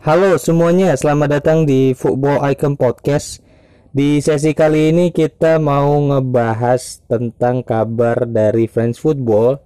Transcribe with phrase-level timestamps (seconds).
[0.00, 3.44] Halo semuanya, selamat datang di Football Icon Podcast.
[3.92, 9.60] Di sesi kali ini kita mau ngebahas tentang kabar dari French Football,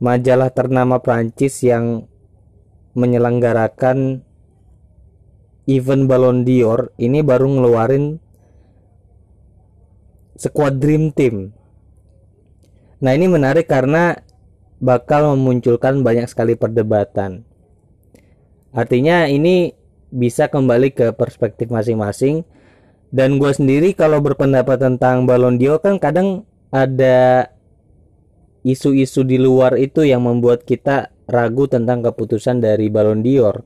[0.00, 2.08] majalah ternama Prancis yang
[2.96, 4.24] menyelenggarakan
[5.68, 8.16] event Ballon d'Or ini baru ngeluarin
[10.40, 11.52] squad dream team.
[13.04, 14.16] Nah, ini menarik karena
[14.80, 17.51] bakal memunculkan banyak sekali perdebatan.
[18.72, 19.76] Artinya ini
[20.12, 22.44] bisa kembali ke perspektif masing-masing
[23.12, 27.52] dan gue sendiri kalau berpendapat tentang Ballon d'Or kan kadang ada
[28.64, 33.64] isu-isu di luar itu yang membuat kita ragu tentang keputusan dari Ballon d'Or.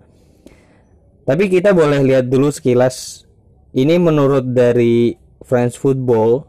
[1.26, 3.26] Tapi kita boleh lihat dulu sekilas
[3.74, 6.46] ini menurut dari French Football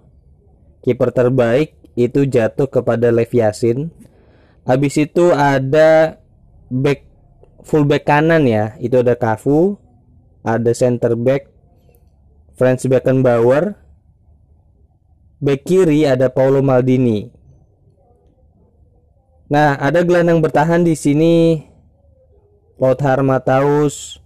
[0.86, 3.90] kiper terbaik itu jatuh kepada Lev Yassin.
[4.70, 6.22] Habis itu ada
[6.70, 7.07] back
[7.68, 8.80] fullback kanan ya.
[8.80, 9.76] Itu ada Cafu
[10.48, 11.52] ada center back
[12.56, 13.76] Franz Beckenbauer
[15.44, 17.30] back kiri ada Paulo Maldini.
[19.52, 21.62] Nah ada gelandang bertahan di sini
[22.80, 24.24] Lothar Matthaus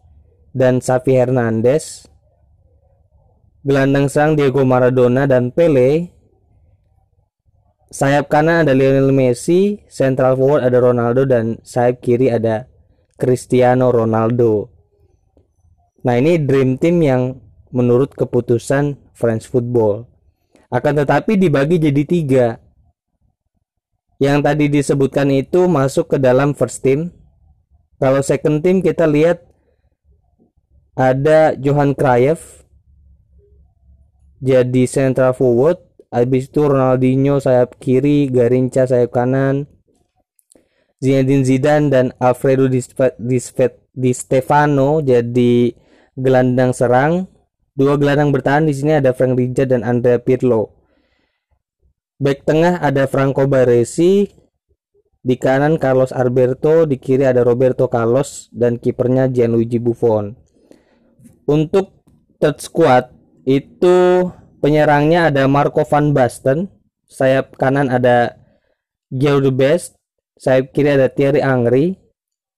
[0.55, 2.08] dan Xavi Hernandez.
[3.61, 6.09] Gelandang serang Diego Maradona dan Pele.
[7.92, 12.70] Sayap kanan ada Lionel Messi central forward ada Ronaldo dan sayap kiri ada
[13.22, 14.73] Cristiano Ronaldo.
[16.02, 17.38] Nah ini dream team yang
[17.69, 20.09] menurut keputusan French Football.
[20.73, 22.47] Akan tetapi dibagi jadi tiga.
[24.17, 27.14] Yang tadi disebutkan itu masuk ke dalam first team.
[28.02, 29.45] Kalau second team kita lihat
[30.97, 32.66] ada Johan Cruyff
[34.42, 35.77] jadi central forward.
[36.11, 39.69] Habis itu Ronaldinho sayap kiri, Garinca sayap kanan,
[41.02, 45.73] Zinedine Zidane dan Alfredo Di, Stefano jadi
[46.13, 47.25] gelandang serang.
[47.73, 50.77] Dua gelandang bertahan di sini ada Frank Rijkaard dan Andrea Pirlo.
[52.21, 54.30] Back tengah ada Franco Baresi,
[55.21, 60.33] di kanan Carlos Alberto, di kiri ada Roberto Carlos dan kipernya Gianluigi Buffon.
[61.45, 62.02] Untuk
[62.42, 63.14] third squad
[63.45, 64.30] itu
[64.61, 66.70] penyerangnya ada Marco van Basten,
[67.05, 68.37] sayap kanan ada
[69.14, 70.01] Gio Best,
[70.41, 72.02] Sayap kiri ada Thierry Angri.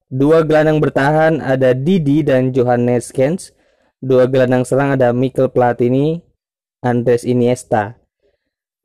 [0.08, 3.52] Dua gelandang bertahan ada Didi dan Johannes Kens.
[4.00, 6.24] Dua gelandang serang ada Mikel Platini,
[6.80, 8.00] Andres Iniesta.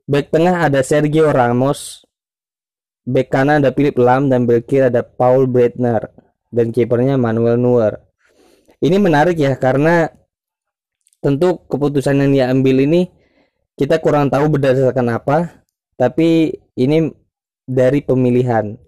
[0.02, 2.02] Back tengah ada Sergio Ramos.
[3.06, 6.10] Back kanan ada Philip Lam dan back kiri ada Paul Breitner
[6.50, 8.02] dan kipernya Manuel Neuer.
[8.82, 10.10] Ini menarik ya karena
[11.22, 13.14] tentu keputusan yang dia ambil ini
[13.78, 15.62] kita kurang tahu berdasarkan apa,
[15.94, 17.14] tapi ini
[17.62, 18.87] dari pemilihan.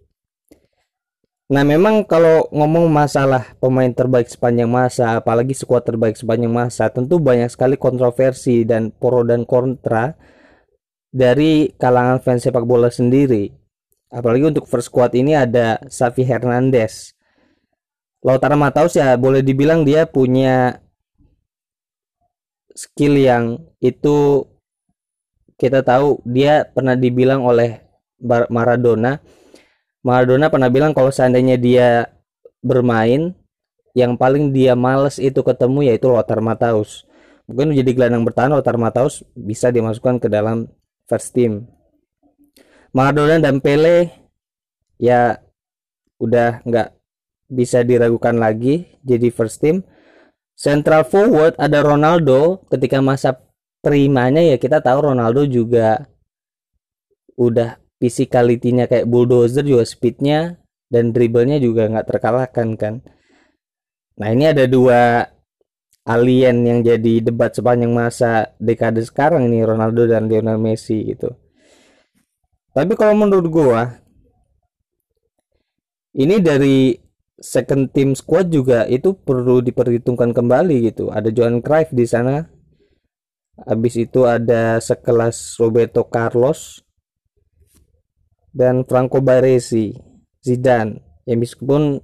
[1.50, 7.18] Nah memang kalau ngomong masalah pemain terbaik sepanjang masa, apalagi skuad terbaik sepanjang masa, tentu
[7.18, 10.14] banyak sekali kontroversi dan pro dan kontra
[11.10, 13.50] dari kalangan fans sepak bola sendiri.
[14.14, 17.18] Apalagi untuk first squad ini ada Xavi Hernandez.
[18.22, 20.78] Lautaro Mataus ya boleh dibilang dia punya
[22.78, 24.46] skill yang itu
[25.58, 27.82] kita tahu dia pernah dibilang oleh
[28.22, 29.18] Maradona
[30.00, 32.08] Maradona pernah bilang kalau seandainya dia
[32.64, 33.36] bermain
[33.92, 37.04] yang paling dia males itu ketemu yaitu Lothar Matthaus.
[37.50, 40.70] Mungkin menjadi gelandang bertahan Lothar Matthaus bisa dimasukkan ke dalam
[41.04, 41.66] first team.
[42.94, 44.10] Maradona dan Pele
[44.96, 45.42] ya
[46.22, 46.88] udah nggak
[47.50, 49.82] bisa diragukan lagi jadi first team.
[50.54, 53.36] Central forward ada Ronaldo ketika masa
[53.80, 56.04] primanya ya kita tahu Ronaldo juga
[57.40, 60.56] udah physicality-nya kayak bulldozer juga speednya
[60.88, 62.94] dan dribblenya juga nggak terkalahkan kan.
[64.16, 65.28] Nah ini ada dua
[66.08, 71.30] alien yang jadi debat sepanjang masa dekade sekarang ini Ronaldo dan Lionel Messi gitu.
[72.72, 74.00] Tapi kalau menurut gua
[76.16, 76.96] ini dari
[77.38, 81.12] second team squad juga itu perlu diperhitungkan kembali gitu.
[81.12, 82.48] Ada Johan Cruyff di sana.
[83.60, 86.80] Habis itu ada sekelas Roberto Carlos
[88.50, 89.94] dan Franco Baresi
[90.42, 92.02] Zidane yang meskipun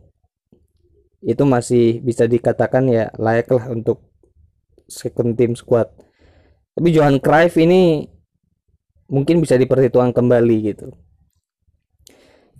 [1.26, 4.06] itu masih bisa dikatakan ya layaklah untuk
[4.86, 5.90] second team squad.
[6.76, 8.06] Tapi Johan Cruyff ini
[9.10, 10.94] mungkin bisa diperhitungkan kembali gitu.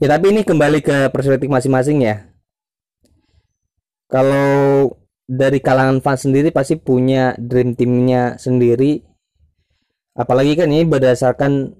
[0.03, 2.29] Ya tapi ini kembali ke perspektif masing-masing ya.
[4.11, 4.91] Kalau
[5.27, 9.03] dari kalangan fans sendiri pasti punya dream teamnya sendiri.
[10.17, 11.77] Apalagi kan ini berdasarkan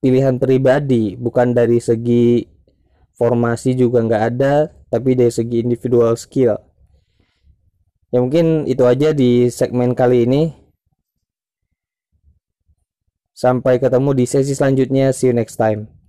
[0.00, 2.48] pilihan pribadi bukan dari segi
[3.14, 6.56] formasi juga nggak ada tapi dari segi individual skill.
[8.10, 10.42] Ya mungkin itu aja di segmen kali ini.
[13.30, 15.14] Sampai ketemu di sesi selanjutnya.
[15.14, 15.99] See you next time